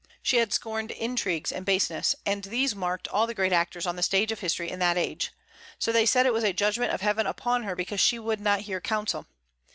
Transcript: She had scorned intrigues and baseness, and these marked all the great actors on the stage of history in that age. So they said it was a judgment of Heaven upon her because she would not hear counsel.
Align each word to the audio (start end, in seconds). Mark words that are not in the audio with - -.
She 0.23 0.37
had 0.37 0.51
scorned 0.51 0.89
intrigues 0.89 1.51
and 1.51 1.63
baseness, 1.63 2.15
and 2.25 2.43
these 2.45 2.73
marked 2.75 3.07
all 3.09 3.27
the 3.27 3.35
great 3.35 3.53
actors 3.53 3.85
on 3.85 3.97
the 3.97 4.01
stage 4.01 4.31
of 4.31 4.39
history 4.39 4.67
in 4.71 4.79
that 4.79 4.97
age. 4.97 5.31
So 5.77 5.91
they 5.91 6.07
said 6.07 6.25
it 6.25 6.33
was 6.33 6.43
a 6.43 6.53
judgment 6.53 6.91
of 6.91 7.01
Heaven 7.01 7.27
upon 7.27 7.61
her 7.65 7.75
because 7.75 7.99
she 7.99 8.17
would 8.17 8.39
not 8.41 8.61
hear 8.61 8.81
counsel. 8.81 9.27